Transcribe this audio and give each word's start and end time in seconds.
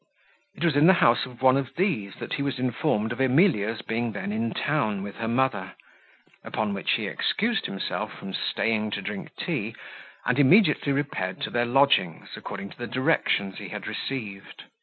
It 0.55 0.63
was 0.65 0.75
in 0.75 0.87
the 0.87 0.93
house 0.97 1.27
of 1.27 1.43
one 1.43 1.57
of 1.57 1.75
these 1.75 2.15
that 2.15 2.33
he 2.33 2.41
was 2.41 2.57
informed 2.57 3.11
of 3.11 3.21
Emilia's 3.21 3.83
being 3.83 4.13
then 4.13 4.31
in 4.31 4.49
town 4.51 5.03
with 5.03 5.17
her 5.17 5.27
mother; 5.27 5.73
upon 6.43 6.73
which 6.73 6.93
he 6.93 7.05
excused 7.05 7.67
himself 7.67 8.11
from 8.17 8.33
staying 8.33 8.89
to 8.97 9.01
drink 9.03 9.29
tea, 9.37 9.75
and 10.25 10.39
immediately 10.39 10.91
repaired 10.91 11.39
to 11.41 11.51
their 11.51 11.65
lodgings, 11.67 12.29
according 12.35 12.71
to 12.71 12.77
the 12.79 12.87
directions 12.87 13.59
he 13.59 13.67
had 13.69 13.85
received. 13.85 14.63